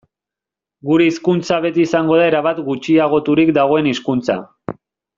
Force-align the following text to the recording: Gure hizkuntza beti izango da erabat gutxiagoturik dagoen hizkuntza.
Gure 0.89 1.07
hizkuntza 1.09 1.59
beti 1.67 1.85
izango 1.89 2.19
da 2.21 2.25
erabat 2.31 2.65
gutxiagoturik 2.73 3.55
dagoen 3.63 3.91
hizkuntza. 3.95 4.41